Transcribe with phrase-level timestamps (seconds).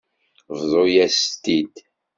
[0.59, 1.75] Bḍu-yas-t-id.